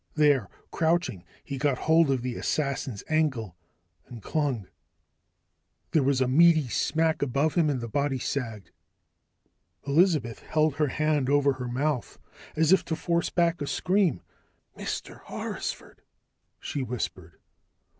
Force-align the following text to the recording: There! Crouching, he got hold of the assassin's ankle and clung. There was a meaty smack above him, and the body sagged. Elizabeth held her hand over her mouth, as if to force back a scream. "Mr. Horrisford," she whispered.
There! 0.15 0.49
Crouching, 0.71 1.23
he 1.43 1.59
got 1.59 1.77
hold 1.77 2.09
of 2.09 2.23
the 2.23 2.33
assassin's 2.33 3.03
ankle 3.07 3.55
and 4.07 4.19
clung. 4.23 4.67
There 5.91 6.01
was 6.01 6.19
a 6.21 6.27
meaty 6.27 6.69
smack 6.69 7.21
above 7.21 7.53
him, 7.53 7.69
and 7.69 7.81
the 7.81 7.87
body 7.87 8.17
sagged. 8.17 8.71
Elizabeth 9.85 10.39
held 10.39 10.77
her 10.77 10.87
hand 10.87 11.29
over 11.29 11.53
her 11.53 11.67
mouth, 11.67 12.17
as 12.55 12.73
if 12.73 12.83
to 12.85 12.95
force 12.95 13.29
back 13.29 13.61
a 13.61 13.67
scream. 13.67 14.21
"Mr. 14.75 15.19
Horrisford," 15.25 15.99
she 16.59 16.81
whispered. 16.81 17.39